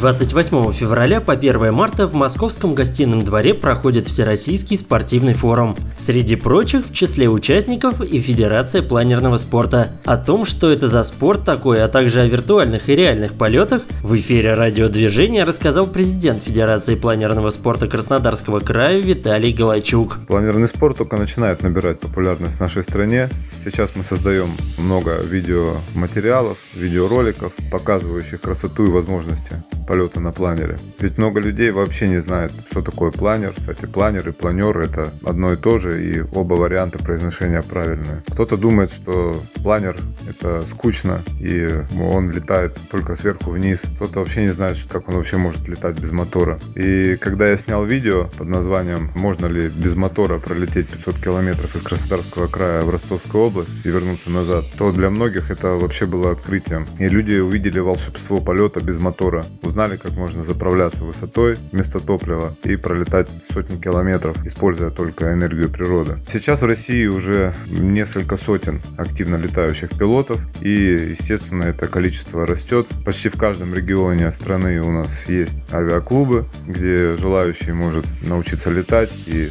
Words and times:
28 0.00 0.70
февраля 0.70 1.20
по 1.20 1.32
1 1.32 1.74
марта 1.74 2.06
в 2.06 2.14
Московском 2.14 2.72
гостином 2.74 3.20
дворе 3.22 3.52
проходит 3.52 4.06
Всероссийский 4.06 4.78
спортивный 4.78 5.34
форум. 5.34 5.76
Среди 5.96 6.36
прочих 6.36 6.86
в 6.86 6.92
числе 6.92 7.28
участников 7.28 8.00
и 8.00 8.20
Федерация 8.20 8.82
планерного 8.82 9.38
спорта. 9.38 9.98
О 10.04 10.16
том, 10.16 10.44
что 10.44 10.70
это 10.70 10.86
за 10.86 11.02
спорт 11.02 11.44
такой, 11.44 11.82
а 11.82 11.88
также 11.88 12.20
о 12.20 12.26
виртуальных 12.26 12.88
и 12.88 12.94
реальных 12.94 13.34
полетах, 13.34 13.82
в 14.04 14.14
эфире 14.14 14.54
радиодвижения 14.54 15.44
рассказал 15.44 15.88
президент 15.88 16.40
Федерации 16.44 16.94
планерного 16.94 17.50
спорта 17.50 17.88
Краснодарского 17.88 18.60
края 18.60 19.00
Виталий 19.00 19.52
Галайчук. 19.52 20.26
Планерный 20.28 20.68
спорт 20.68 20.98
только 20.98 21.16
начинает 21.16 21.64
набирать 21.64 21.98
популярность 21.98 22.58
в 22.58 22.60
нашей 22.60 22.84
стране. 22.84 23.28
Сейчас 23.64 23.96
мы 23.96 24.04
создаем 24.04 24.56
много 24.78 25.16
видеоматериалов, 25.24 26.56
видеороликов, 26.76 27.52
показывающих 27.72 28.40
красоту 28.40 28.86
и 28.86 28.90
возможности 28.90 29.56
полета 29.88 30.20
на 30.20 30.32
планере. 30.32 30.78
Ведь 31.00 31.16
много 31.16 31.40
людей 31.40 31.70
вообще 31.70 32.08
не 32.08 32.20
знает, 32.20 32.52
что 32.70 32.82
такое 32.82 33.10
планер. 33.10 33.54
Кстати, 33.58 33.86
планер 33.86 34.28
и 34.28 34.32
планер 34.32 34.78
это 34.78 35.14
одно 35.24 35.54
и 35.54 35.56
то 35.56 35.78
же, 35.78 36.04
и 36.04 36.20
оба 36.20 36.54
варианта 36.54 36.98
произношения 36.98 37.62
правильные. 37.62 38.22
Кто-то 38.28 38.58
думает, 38.58 38.92
что 38.92 39.42
планер 39.62 39.96
это 40.28 40.66
скучно, 40.66 41.22
и 41.40 41.82
он 41.98 42.30
летает 42.30 42.78
только 42.90 43.14
сверху 43.14 43.50
вниз. 43.50 43.84
Кто-то 43.96 44.20
вообще 44.20 44.42
не 44.42 44.50
знает, 44.50 44.76
как 44.90 45.08
он 45.08 45.14
вообще 45.14 45.38
может 45.38 45.66
летать 45.66 45.98
без 45.98 46.10
мотора. 46.10 46.60
И 46.74 47.16
когда 47.18 47.48
я 47.48 47.56
снял 47.56 47.84
видео 47.86 48.28
под 48.36 48.48
названием 48.48 49.10
«Можно 49.14 49.46
ли 49.46 49.68
без 49.68 49.94
мотора 49.94 50.38
пролететь 50.38 50.88
500 50.88 51.18
километров 51.18 51.74
из 51.74 51.82
Краснодарского 51.82 52.46
края 52.48 52.82
в 52.82 52.90
Ростовскую 52.90 53.44
область 53.44 53.86
и 53.86 53.88
вернуться 53.88 54.30
назад», 54.30 54.66
то 54.76 54.92
для 54.92 55.08
многих 55.08 55.50
это 55.50 55.68
вообще 55.68 56.04
было 56.04 56.30
открытием. 56.32 56.86
И 56.98 57.08
люди 57.08 57.38
увидели 57.38 57.78
волшебство 57.78 58.40
полета 58.40 58.80
без 58.80 58.98
мотора, 58.98 59.46
узнали 59.62 59.77
знали, 59.78 59.96
как 59.96 60.16
можно 60.16 60.42
заправляться 60.42 61.04
высотой 61.04 61.56
вместо 61.70 62.00
топлива 62.00 62.56
и 62.64 62.74
пролетать 62.74 63.28
сотни 63.48 63.76
километров, 63.76 64.36
используя 64.44 64.90
только 64.90 65.32
энергию 65.32 65.70
природы. 65.70 66.18
Сейчас 66.26 66.62
в 66.62 66.66
России 66.66 67.06
уже 67.06 67.54
несколько 67.70 68.36
сотен 68.36 68.82
активно 68.96 69.36
летающих 69.36 69.90
пилотов, 69.90 70.40
и, 70.60 70.72
естественно, 71.10 71.62
это 71.62 71.86
количество 71.86 72.44
растет. 72.44 72.88
Почти 73.04 73.28
в 73.28 73.36
каждом 73.36 73.72
регионе 73.72 74.32
страны 74.32 74.80
у 74.80 74.90
нас 74.90 75.28
есть 75.28 75.62
авиаклубы, 75.72 76.46
где 76.66 77.14
желающий 77.16 77.70
может 77.70 78.04
научиться 78.20 78.70
летать 78.70 79.10
и 79.26 79.48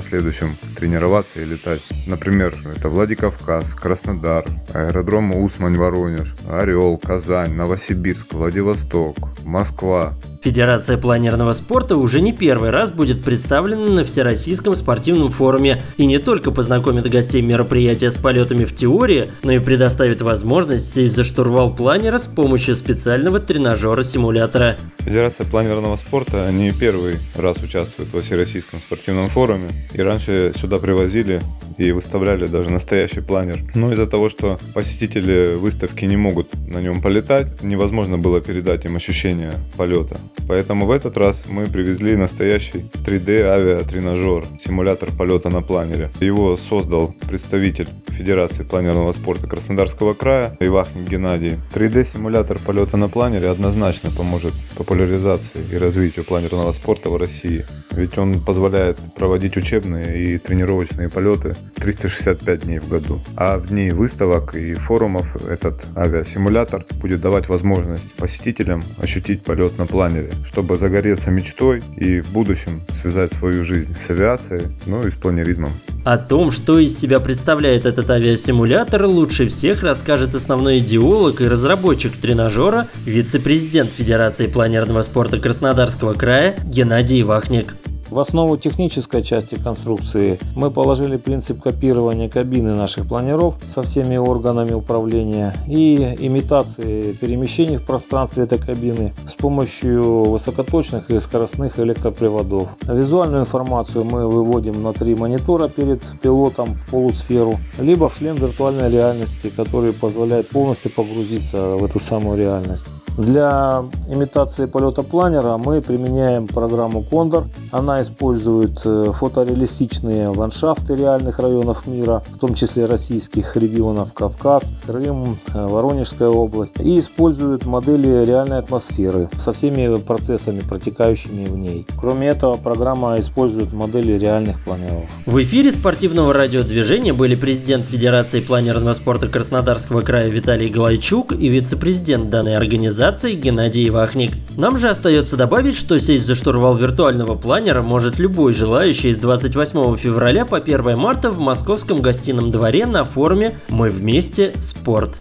последующем 0.00 0.56
тренироваться 0.78 1.42
и 1.42 1.44
летать. 1.44 1.82
Например, 2.06 2.54
это 2.74 2.88
Владикавказ, 2.88 3.74
Краснодар, 3.74 4.46
аэродром 4.72 5.36
Усмань, 5.36 5.76
Воронеж, 5.76 6.34
Орел, 6.50 6.96
Казань, 6.96 7.52
Новосибирск, 7.52 8.32
Владивосток, 8.32 9.18
Москва, 9.44 10.14
Федерация 10.42 10.96
планерного 10.96 11.52
спорта 11.52 11.96
уже 11.96 12.22
не 12.22 12.32
первый 12.32 12.70
раз 12.70 12.90
будет 12.90 13.22
представлена 13.22 13.92
на 13.92 14.04
Всероссийском 14.04 14.74
спортивном 14.74 15.30
форуме 15.30 15.82
и 15.98 16.06
не 16.06 16.18
только 16.18 16.50
познакомит 16.50 17.10
гостей 17.10 17.42
мероприятия 17.42 18.10
с 18.10 18.16
полетами 18.16 18.64
в 18.64 18.74
теории, 18.74 19.30
но 19.42 19.52
и 19.52 19.58
предоставит 19.58 20.22
возможность 20.22 20.94
сесть 20.94 21.14
за 21.14 21.24
штурвал 21.24 21.74
планера 21.74 22.16
с 22.16 22.26
помощью 22.26 22.74
специального 22.74 23.38
тренажера-симулятора. 23.38 24.76
Федерация 25.04 25.46
планерного 25.46 25.96
спорта 25.96 26.50
не 26.52 26.72
первый 26.72 27.18
раз 27.34 27.56
участвует 27.58 28.12
во 28.12 28.20
Всероссийском 28.20 28.78
спортивном 28.78 29.28
форуме. 29.28 29.68
И 29.94 30.00
раньше 30.00 30.52
сюда 30.60 30.78
привозили 30.78 31.40
и 31.80 31.92
выставляли 31.92 32.46
даже 32.46 32.70
настоящий 32.70 33.20
планер. 33.20 33.58
Но 33.74 33.92
из-за 33.92 34.06
того, 34.06 34.28
что 34.28 34.60
посетители 34.74 35.54
выставки 35.54 36.04
не 36.04 36.16
могут 36.16 36.48
на 36.68 36.80
нем 36.80 37.00
полетать, 37.00 37.62
невозможно 37.62 38.18
было 38.18 38.42
передать 38.42 38.84
им 38.84 38.96
ощущение 38.96 39.54
полета. 39.78 40.20
Поэтому 40.46 40.84
в 40.84 40.90
этот 40.90 41.16
раз 41.16 41.44
мы 41.48 41.66
привезли 41.66 42.16
настоящий 42.16 42.84
3D 43.06 43.42
авиатренажер, 43.42 44.46
симулятор 44.62 45.08
полета 45.16 45.48
на 45.48 45.62
планере. 45.62 46.10
Его 46.20 46.58
создал 46.58 47.14
представитель 47.26 47.88
Федерации 48.08 48.62
планерного 48.62 49.12
спорта 49.12 49.46
Краснодарского 49.46 50.12
края 50.12 50.54
Ивахин 50.60 51.06
Геннадий. 51.06 51.56
3D-симулятор 51.72 52.58
полета 52.58 52.98
на 52.98 53.08
планере 53.08 53.48
однозначно 53.48 54.10
поможет 54.10 54.52
популяризации 54.76 55.62
и 55.72 55.78
развитию 55.78 56.26
планерного 56.26 56.72
спорта 56.72 57.08
в 57.08 57.16
России. 57.16 57.64
Ведь 57.92 58.18
он 58.18 58.40
позволяет 58.40 58.98
проводить 59.16 59.56
учебные 59.56 60.34
и 60.34 60.38
тренировочные 60.38 61.08
полеты 61.08 61.56
365 61.74 62.60
дней 62.60 62.78
в 62.78 62.88
году. 62.88 63.20
А 63.36 63.58
в 63.58 63.68
дни 63.68 63.90
выставок 63.90 64.54
и 64.54 64.74
форумов 64.74 65.36
этот 65.36 65.86
авиасимулятор 65.96 66.84
будет 67.00 67.20
давать 67.20 67.48
возможность 67.48 68.12
посетителям 68.14 68.84
ощутить 68.98 69.42
полет 69.42 69.78
на 69.78 69.86
планере, 69.86 70.32
чтобы 70.44 70.78
загореться 70.78 71.30
мечтой 71.30 71.82
и 71.96 72.20
в 72.20 72.30
будущем 72.30 72.82
связать 72.92 73.32
свою 73.32 73.64
жизнь 73.64 73.94
с 73.96 74.10
авиацией, 74.10 74.68
ну 74.86 75.06
и 75.06 75.10
с 75.10 75.14
планеризмом. 75.14 75.72
О 76.04 76.16
том, 76.16 76.50
что 76.50 76.78
из 76.78 76.98
себя 76.98 77.20
представляет 77.20 77.84
этот 77.84 78.10
авиасимулятор, 78.10 79.04
лучше 79.04 79.48
всех 79.48 79.82
расскажет 79.82 80.34
основной 80.34 80.78
идеолог 80.78 81.40
и 81.40 81.48
разработчик 81.48 82.16
тренажера, 82.16 82.86
вице-президент 83.04 83.90
Федерации 83.90 84.46
планерного 84.46 85.02
спорта 85.02 85.38
Краснодарского 85.38 86.14
края 86.14 86.56
Геннадий 86.64 87.22
Вахник. 87.22 87.74
В 88.10 88.18
основу 88.18 88.56
технической 88.56 89.22
части 89.22 89.54
конструкции 89.54 90.40
мы 90.56 90.72
положили 90.72 91.16
принцип 91.16 91.62
копирования 91.62 92.28
кабины 92.28 92.74
наших 92.74 93.06
планеров 93.06 93.54
со 93.72 93.84
всеми 93.84 94.16
органами 94.16 94.72
управления 94.72 95.54
и 95.68 96.16
имитации 96.18 97.12
перемещений 97.12 97.76
в 97.76 97.86
пространстве 97.86 98.42
этой 98.42 98.58
кабины 98.58 99.14
с 99.28 99.34
помощью 99.34 100.24
высокоточных 100.24 101.08
и 101.10 101.20
скоростных 101.20 101.78
электроприводов. 101.78 102.70
Визуальную 102.82 103.42
информацию 103.42 104.02
мы 104.02 104.26
выводим 104.26 104.82
на 104.82 104.92
три 104.92 105.14
монитора 105.14 105.68
перед 105.68 106.02
пилотом 106.20 106.74
в 106.74 106.90
полусферу, 106.90 107.60
либо 107.78 108.08
в 108.08 108.16
шлем 108.16 108.34
виртуальной 108.34 108.90
реальности, 108.90 109.52
который 109.54 109.92
позволяет 109.92 110.48
полностью 110.48 110.90
погрузиться 110.90 111.76
в 111.76 111.84
эту 111.84 112.00
самую 112.00 112.38
реальность. 112.38 112.86
Для 113.20 113.84
имитации 114.08 114.64
полета 114.64 115.02
планера 115.02 115.58
мы 115.58 115.82
применяем 115.82 116.46
программу 116.46 117.02
Condor. 117.02 117.44
Она 117.70 118.00
использует 118.00 118.80
э, 118.86 119.12
фотореалистичные 119.12 120.28
ландшафты 120.28 120.94
реальных 120.94 121.38
районов 121.38 121.86
мира, 121.86 122.22
в 122.30 122.38
том 122.38 122.54
числе 122.54 122.86
российских 122.86 123.56
регионов 123.58 124.14
Кавказ, 124.14 124.72
Крым, 124.86 125.36
э, 125.52 125.66
Воронежская 125.66 126.30
область, 126.30 126.80
и 126.80 126.98
использует 126.98 127.66
модели 127.66 128.24
реальной 128.24 128.58
атмосферы 128.58 129.28
со 129.36 129.52
всеми 129.52 130.00
процессами, 130.00 130.60
протекающими 130.60 131.44
в 131.44 131.58
ней. 131.58 131.86
Кроме 132.00 132.28
этого, 132.28 132.56
программа 132.56 133.20
использует 133.20 133.74
модели 133.74 134.12
реальных 134.12 134.64
планеров. 134.64 135.04
В 135.26 135.42
эфире 135.42 135.72
спортивного 135.72 136.32
радиодвижения 136.32 137.12
были 137.12 137.34
президент 137.34 137.84
Федерации 137.84 138.40
планерного 138.40 138.94
спорта 138.94 139.28
Краснодарского 139.28 140.00
края 140.00 140.30
Виталий 140.30 140.70
Галайчук 140.70 141.32
и 141.32 141.48
вице-президент 141.48 142.30
данной 142.30 142.56
организации 142.56 143.09
Геннадий 143.10 143.90
Вахник. 143.90 144.32
Нам 144.56 144.76
же 144.76 144.88
остается 144.88 145.36
добавить, 145.36 145.76
что 145.76 145.98
сесть 145.98 146.26
за 146.26 146.34
штурвал 146.34 146.76
виртуального 146.76 147.34
планера 147.34 147.82
может 147.82 148.18
любой 148.18 148.52
желающий 148.52 149.12
с 149.12 149.18
28 149.18 149.96
февраля 149.96 150.46
по 150.46 150.58
1 150.58 150.96
марта 150.96 151.30
в 151.30 151.40
московском 151.40 152.02
гостином 152.02 152.50
дворе 152.50 152.86
на 152.86 153.04
форуме 153.04 153.58
«Мы 153.68 153.90
вместе. 153.90 154.52
Спорт». 154.60 155.20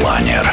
Планер. 0.00 0.50